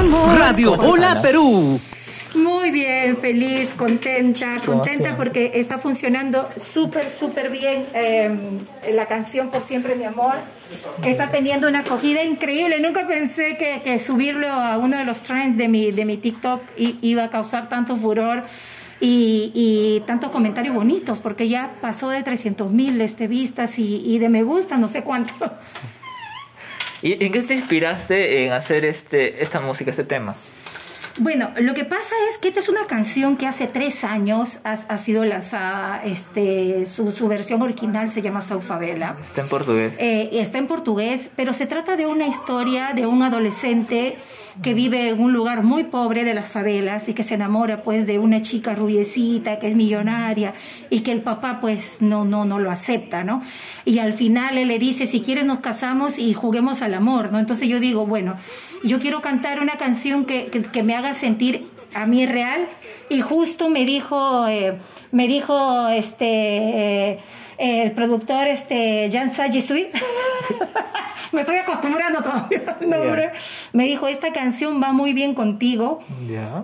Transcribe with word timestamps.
Radio 0.00 0.72
Hola 0.72 1.20
Perú. 1.20 1.78
Muy 2.34 2.70
bien, 2.70 3.18
feliz, 3.18 3.74
contenta, 3.74 4.56
contenta 4.64 5.14
porque 5.14 5.52
está 5.56 5.76
funcionando 5.76 6.48
súper, 6.72 7.10
súper 7.10 7.50
bien 7.50 7.84
eh, 7.92 8.30
la 8.94 9.04
canción 9.04 9.50
Por 9.50 9.62
Siempre 9.66 9.96
Mi 9.96 10.04
Amor. 10.04 10.36
Está 11.04 11.30
teniendo 11.30 11.68
una 11.68 11.80
acogida 11.80 12.24
increíble. 12.24 12.80
Nunca 12.80 13.06
pensé 13.06 13.58
que, 13.58 13.82
que 13.84 13.98
subirlo 13.98 14.48
a 14.48 14.78
uno 14.78 14.96
de 14.96 15.04
los 15.04 15.20
trends 15.20 15.58
de 15.58 15.68
mi, 15.68 15.92
de 15.92 16.06
mi 16.06 16.16
TikTok 16.16 16.62
iba 16.78 17.24
a 17.24 17.28
causar 17.28 17.68
tanto 17.68 17.94
furor. 17.96 18.44
Y, 19.02 19.50
y 19.54 20.00
tantos 20.06 20.30
comentarios 20.30 20.74
bonitos, 20.74 21.20
porque 21.20 21.48
ya 21.48 21.72
pasó 21.80 22.10
de 22.10 22.22
300 22.22 22.70
mil 22.70 23.00
este, 23.00 23.28
vistas 23.28 23.78
y, 23.78 23.96
y 24.04 24.18
de 24.18 24.28
me 24.28 24.42
gusta, 24.42 24.76
no 24.76 24.88
sé 24.88 25.02
cuánto. 25.02 25.32
¿Y 27.02 27.24
en 27.24 27.32
qué 27.32 27.42
te 27.42 27.54
inspiraste 27.54 28.44
en 28.44 28.52
hacer 28.52 28.84
este, 28.84 29.42
esta 29.42 29.60
música, 29.60 29.90
este 29.90 30.04
tema? 30.04 30.34
Bueno, 31.18 31.50
lo 31.58 31.74
que 31.74 31.84
pasa 31.84 32.14
es 32.30 32.38
que 32.38 32.48
esta 32.48 32.60
es 32.60 32.68
una 32.68 32.86
canción 32.86 33.36
que 33.36 33.46
hace 33.46 33.66
tres 33.66 34.04
años 34.04 34.58
ha, 34.64 34.72
ha 34.72 34.98
sido 34.98 35.24
lanzada, 35.24 36.02
este, 36.04 36.86
su, 36.86 37.10
su 37.10 37.28
versión 37.28 37.62
original 37.62 38.10
se 38.10 38.22
llama 38.22 38.40
Saufavela. 38.40 39.16
Está 39.22 39.42
en 39.42 39.48
portugués. 39.48 39.92
Eh, 39.98 40.30
está 40.32 40.58
en 40.58 40.66
portugués, 40.66 41.28
pero 41.36 41.52
se 41.52 41.66
trata 41.66 41.96
de 41.96 42.06
una 42.06 42.26
historia 42.26 42.92
de 42.94 43.06
un 43.06 43.22
adolescente 43.22 44.18
que 44.62 44.74
vive 44.74 45.08
en 45.08 45.20
un 45.20 45.32
lugar 45.32 45.62
muy 45.62 45.84
pobre 45.84 46.24
de 46.24 46.34
las 46.34 46.48
favelas 46.48 47.08
y 47.08 47.14
que 47.14 47.22
se 47.22 47.34
enamora 47.34 47.82
pues 47.82 48.06
de 48.06 48.18
una 48.18 48.42
chica 48.42 48.74
rubiecita 48.74 49.58
que 49.58 49.68
es 49.68 49.76
millonaria 49.76 50.52
y 50.90 51.00
que 51.00 51.12
el 51.12 51.22
papá 51.22 51.58
pues 51.60 52.02
no 52.02 52.24
no 52.24 52.44
no 52.44 52.58
lo 52.58 52.70
acepta, 52.70 53.24
¿no? 53.24 53.42
Y 53.84 53.98
al 53.98 54.12
final 54.12 54.58
él 54.58 54.68
le 54.68 54.78
dice, 54.78 55.06
si 55.06 55.20
quieres 55.20 55.44
nos 55.44 55.60
casamos 55.60 56.18
y 56.18 56.34
juguemos 56.34 56.82
al 56.82 56.94
amor, 56.94 57.32
¿no? 57.32 57.38
Entonces 57.38 57.68
yo 57.68 57.80
digo, 57.80 58.06
bueno, 58.06 58.36
yo 58.84 59.00
quiero 59.00 59.22
cantar 59.22 59.60
una 59.60 59.76
canción 59.76 60.24
que, 60.24 60.46
que, 60.46 60.62
que 60.62 60.82
me 60.82 60.94
haga 60.94 60.99
sentir 61.14 61.68
a 61.94 62.06
mí 62.06 62.26
real. 62.26 62.68
Y 63.08 63.20
justo 63.20 63.68
me 63.70 63.84
dijo 63.84 64.46
eh, 64.48 64.78
me 65.12 65.26
dijo 65.26 65.88
este 65.88 66.26
eh, 66.26 67.20
el 67.58 67.92
productor 67.92 68.46
este 68.46 69.10
Jan 69.12 69.30
Sajesui 69.30 69.88
me 71.32 71.42
estoy 71.42 71.56
acostumbrando 71.56 72.22
todavía 72.22 72.76
al 72.80 72.88
nombre. 72.88 73.32
me 73.72 73.84
dijo 73.84 74.08
esta 74.08 74.32
canción 74.32 74.82
va 74.82 74.92
muy 74.92 75.12
bien 75.12 75.34
contigo 75.34 76.00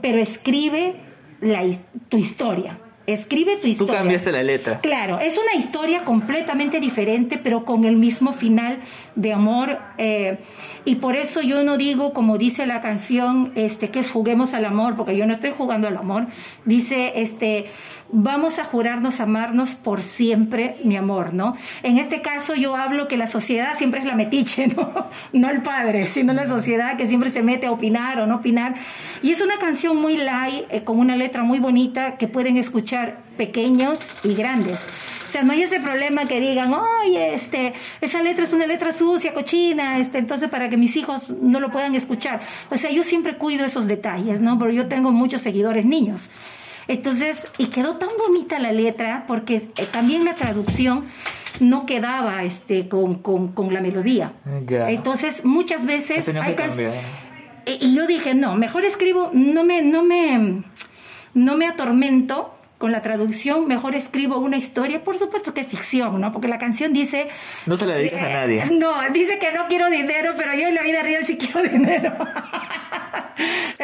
pero 0.00 0.18
escribe 0.18 0.94
la, 1.40 1.64
tu 2.08 2.16
historia 2.16 2.78
escribe 3.06 3.56
tu 3.56 3.62
Tú 3.62 3.68
historia 3.68 3.98
cambiaste 3.98 4.32
la 4.32 4.42
letra. 4.42 4.80
Claro, 4.80 5.18
es 5.20 5.38
una 5.38 5.54
historia 5.54 6.04
completamente 6.04 6.80
diferente, 6.80 7.38
pero 7.38 7.64
con 7.64 7.84
el 7.84 7.96
mismo 7.96 8.32
final 8.32 8.78
de 9.14 9.32
amor. 9.32 9.78
eh, 9.98 10.38
y 10.84 10.96
por 10.96 11.16
eso 11.16 11.42
yo 11.42 11.64
no 11.64 11.76
digo, 11.76 12.12
como 12.12 12.38
dice 12.38 12.66
la 12.66 12.80
canción, 12.80 13.52
este, 13.56 13.90
que 13.90 14.00
es 14.00 14.10
juguemos 14.10 14.54
al 14.54 14.64
amor, 14.64 14.94
porque 14.96 15.16
yo 15.16 15.26
no 15.26 15.32
estoy 15.32 15.50
jugando 15.50 15.88
al 15.88 15.96
amor. 15.96 16.26
Dice, 16.64 17.14
este, 17.16 17.66
vamos 18.10 18.58
a 18.58 18.64
jurarnos 18.64 19.20
amarnos 19.20 19.74
por 19.74 20.02
siempre, 20.02 20.76
mi 20.84 20.96
amor, 20.96 21.34
¿no? 21.34 21.56
En 21.82 21.98
este 21.98 22.22
caso 22.22 22.54
yo 22.54 22.76
hablo 22.76 23.08
que 23.08 23.16
la 23.16 23.26
sociedad 23.26 23.76
siempre 23.76 24.00
es 24.00 24.06
la 24.06 24.14
metiche, 24.14 24.68
¿no? 24.76 24.92
No 25.32 25.50
el 25.50 25.62
padre, 25.62 26.08
sino 26.08 26.32
la 26.32 26.46
sociedad 26.46 26.96
que 26.96 27.06
siempre 27.06 27.30
se 27.30 27.42
mete 27.42 27.66
a 27.66 27.72
opinar 27.72 28.20
o 28.20 28.26
no 28.26 28.36
opinar. 28.36 28.74
Y 29.22 29.32
es 29.32 29.40
una 29.40 29.58
canción 29.58 29.96
muy 29.96 30.16
light, 30.16 30.66
eh, 30.70 30.84
con 30.84 30.98
una 30.98 31.16
letra 31.16 31.42
muy 31.42 31.58
bonita 31.58 32.16
que 32.16 32.28
pueden 32.28 32.56
escuchar 32.56 32.95
pequeños 33.36 33.98
y 34.22 34.34
grandes. 34.34 34.80
O 35.26 35.28
sea, 35.28 35.42
no 35.42 35.52
hay 35.52 35.62
ese 35.62 35.80
problema 35.80 36.26
que 36.26 36.40
digan, 36.40 36.72
oye, 36.72 37.34
este, 37.34 37.74
esa 38.00 38.22
letra 38.22 38.44
es 38.44 38.52
una 38.52 38.66
letra 38.66 38.92
sucia, 38.92 39.34
cochina, 39.34 39.98
este, 39.98 40.18
entonces 40.18 40.48
para 40.48 40.68
que 40.68 40.76
mis 40.76 40.96
hijos 40.96 41.28
no 41.28 41.60
lo 41.60 41.70
puedan 41.70 41.94
escuchar. 41.94 42.40
O 42.70 42.76
sea, 42.76 42.90
yo 42.90 43.02
siempre 43.02 43.36
cuido 43.36 43.64
esos 43.64 43.86
detalles, 43.86 44.40
¿no? 44.40 44.58
Pero 44.58 44.70
yo 44.70 44.86
tengo 44.86 45.10
muchos 45.10 45.40
seguidores 45.40 45.84
niños. 45.84 46.30
Entonces, 46.88 47.38
y 47.58 47.66
quedó 47.66 47.96
tan 47.96 48.10
bonita 48.18 48.58
la 48.58 48.72
letra, 48.72 49.24
porque 49.26 49.56
eh, 49.56 49.86
también 49.90 50.24
la 50.24 50.34
traducción 50.34 51.04
no 51.58 51.86
quedaba 51.86 52.44
este, 52.44 52.88
con, 52.88 53.16
con, 53.16 53.48
con 53.48 53.74
la 53.74 53.80
melodía. 53.80 54.32
Ya. 54.66 54.88
Entonces, 54.90 55.44
muchas 55.44 55.84
veces 55.84 56.28
hay 56.28 56.54
que 56.54 56.92
y 57.66 57.84
y 57.84 57.94
yo 57.94 58.06
dije, 58.06 58.34
no, 58.34 58.54
mejor 58.54 58.84
escribo, 58.84 59.30
no 59.32 59.64
me, 59.64 59.82
no 59.82 60.04
me, 60.04 60.62
no 61.34 61.56
me 61.56 61.66
atormento 61.66 62.55
con 62.78 62.92
la 62.92 63.00
traducción, 63.02 63.66
mejor 63.66 63.94
escribo 63.94 64.36
una 64.38 64.56
historia, 64.58 65.02
por 65.02 65.16
supuesto 65.18 65.54
que 65.54 65.62
es 65.62 65.66
ficción, 65.66 66.20
¿no? 66.20 66.30
Porque 66.32 66.46
la 66.48 66.58
canción 66.58 66.92
dice... 66.92 67.28
No 67.64 67.76
se 67.76 67.86
la 67.86 67.94
dedicas 67.94 68.22
a 68.22 68.28
nadie. 68.28 68.62
Eh, 68.62 68.68
No, 68.72 68.92
dice 69.12 69.38
que 69.38 69.52
no 69.52 69.66
quiero 69.68 69.88
dinero, 69.88 70.34
pero 70.36 70.54
yo 70.54 70.68
en 70.68 70.74
la 70.74 70.82
vida 70.82 71.02
real 71.02 71.24
sí 71.24 71.38
quiero 71.38 71.62
dinero. 71.70 72.12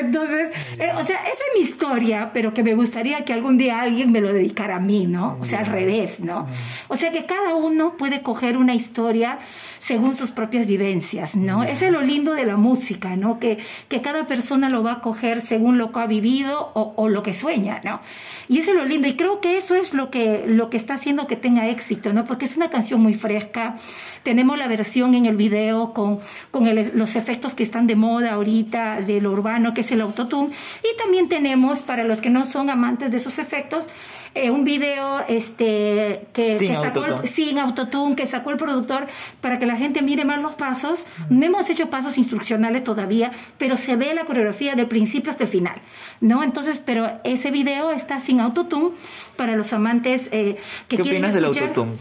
Entonces, 0.00 0.50
eh, 0.78 0.90
o 0.96 1.04
sea, 1.04 1.16
esa 1.16 1.30
es 1.32 1.50
mi 1.56 1.62
historia, 1.62 2.30
pero 2.32 2.54
que 2.54 2.62
me 2.62 2.74
gustaría 2.74 3.24
que 3.24 3.32
algún 3.32 3.56
día 3.58 3.80
alguien 3.80 4.12
me 4.12 4.20
lo 4.20 4.32
dedicara 4.32 4.76
a 4.76 4.80
mí, 4.80 5.06
¿no? 5.06 5.36
O 5.40 5.44
sea, 5.44 5.60
al 5.60 5.66
revés, 5.66 6.20
¿no? 6.20 6.46
O 6.88 6.96
sea, 6.96 7.12
que 7.12 7.26
cada 7.26 7.54
uno 7.54 7.96
puede 7.96 8.22
coger 8.22 8.56
una 8.56 8.74
historia 8.74 9.38
según 9.78 10.14
sus 10.14 10.30
propias 10.30 10.66
vivencias, 10.66 11.34
¿no? 11.36 11.62
Eso 11.62 11.86
es 11.86 11.92
lo 11.92 12.02
lindo 12.02 12.34
de 12.34 12.44
la 12.44 12.56
música, 12.56 13.16
¿no? 13.16 13.38
Que, 13.38 13.58
que 13.88 14.02
cada 14.02 14.26
persona 14.26 14.68
lo 14.68 14.82
va 14.82 14.92
a 14.94 15.00
coger 15.00 15.40
según 15.40 15.78
lo 15.78 15.92
que 15.92 16.00
ha 16.00 16.06
vivido 16.06 16.70
o, 16.74 16.92
o 16.96 17.08
lo 17.08 17.22
que 17.22 17.32
sueña, 17.34 17.80
¿no? 17.84 18.00
Y 18.48 18.58
eso 18.58 18.70
es 18.70 18.76
lo 18.76 18.84
lindo. 18.84 19.08
Y 19.08 19.14
creo 19.16 19.40
que 19.40 19.56
eso 19.56 19.74
es 19.74 19.94
lo 19.94 20.10
que, 20.10 20.44
lo 20.46 20.70
que 20.70 20.76
está 20.76 20.94
haciendo 20.94 21.26
que 21.26 21.36
tenga 21.36 21.68
éxito, 21.68 22.12
¿no? 22.12 22.24
Porque 22.24 22.44
es 22.46 22.56
una 22.56 22.70
canción 22.70 23.00
muy 23.00 23.14
fresca. 23.14 23.76
Tenemos 24.22 24.58
la 24.58 24.66
versión 24.68 25.14
en 25.14 25.26
el 25.26 25.36
video 25.36 25.92
con, 25.94 26.18
con 26.50 26.66
el- 26.66 26.92
los 26.94 27.14
efectos 27.16 27.54
que 27.54 27.62
están 27.62 27.86
de 27.86 27.94
moda 27.96 28.32
ahorita 28.32 29.00
de 29.00 29.20
lo 29.20 29.30
urbano, 29.32 29.74
que 29.74 29.82
es 29.82 29.87
el 29.92 30.00
autotune. 30.00 30.50
Y 30.82 30.96
también 30.98 31.28
tenemos, 31.28 31.80
para 31.82 32.04
los 32.04 32.20
que 32.20 32.30
no 32.30 32.44
son 32.44 32.70
amantes 32.70 33.10
de 33.10 33.16
esos 33.16 33.38
efectos, 33.38 33.88
eh, 34.34 34.50
un 34.50 34.62
video 34.64 35.24
este, 35.26 36.26
que, 36.32 36.58
Sin 36.58 36.68
que 36.68 36.74
sacó 36.74 36.98
el- 37.00 37.04
autotune. 37.12 37.28
sin 37.28 37.58
autotune 37.58 38.14
que 38.14 38.26
sacó 38.26 38.50
el 38.50 38.56
productor 38.58 39.06
para 39.40 39.58
que 39.58 39.66
la 39.66 39.76
gente 39.76 40.02
mire 40.02 40.24
más 40.24 40.40
los 40.40 40.54
pasos. 40.54 41.06
No 41.30 41.46
hemos 41.46 41.68
hecho 41.70 41.88
pasos 41.90 42.18
instruccionales 42.18 42.84
todavía, 42.84 43.32
pero 43.56 43.76
se 43.76 43.96
ve 43.96 44.14
la 44.14 44.24
coreografía 44.26 44.74
del 44.74 44.86
principio 44.86 45.30
hasta 45.30 45.44
el 45.44 45.50
final, 45.50 45.76
¿no? 46.20 46.42
Entonces, 46.42 46.80
pero 46.84 47.10
ese 47.24 47.50
video 47.50 47.90
está 47.90 48.20
sin 48.20 48.40
autotune 48.40 48.90
para 49.36 49.56
los 49.56 49.72
amantes 49.72 50.28
eh, 50.30 50.58
que 50.88 50.96
¿Qué 50.98 51.02
quieren 51.02 51.22
opinas 51.24 51.34
del 51.34 51.44
autotune? 51.46 51.92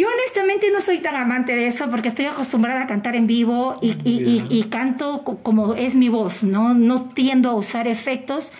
Yo 0.00 0.08
honestamente 0.08 0.70
no 0.72 0.80
soy 0.80 0.98
tan 0.98 1.14
amante 1.16 1.54
de 1.54 1.66
eso 1.66 1.88
porque 1.90 2.08
estoy 2.08 2.24
acostumbrada 2.26 2.82
a 2.82 2.86
cantar 2.86 3.14
en 3.16 3.26
vivo 3.26 3.76
y, 3.82 3.88
y- 4.04 4.44
y- 4.50 4.58
y 4.58 4.62
canto 4.64 5.22
co- 5.24 5.38
como 5.38 5.74
es 5.74 5.94
mi 5.94 6.08
voz, 6.08 6.42
¿no? 6.42 6.74
No 6.74 7.10
tiendo 7.14 7.50
a 7.50 7.54
usar 7.54 7.86
efectos 7.86 8.52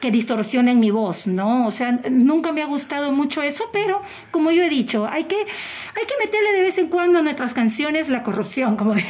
que 0.00 0.10
distorsionen 0.10 0.80
mi 0.80 0.90
voz, 0.90 1.26
¿no? 1.26 1.66
O 1.66 1.70
sea, 1.70 2.00
nunca 2.10 2.52
me 2.52 2.62
ha 2.62 2.66
gustado 2.66 3.12
mucho 3.12 3.42
eso, 3.42 3.64
pero 3.72 4.02
como 4.30 4.50
yo 4.50 4.62
he 4.64 4.68
dicho, 4.70 5.06
hay 5.10 5.24
que, 5.24 5.36
hay 5.36 6.06
que 6.06 6.14
meterle 6.24 6.52
de 6.52 6.62
vez 6.62 6.78
en 6.78 6.88
cuando 6.88 7.18
a 7.18 7.22
nuestras 7.22 7.52
canciones 7.54 8.08
la 8.08 8.22
corrupción, 8.22 8.76
como 8.76 8.94
digo. 8.94 9.08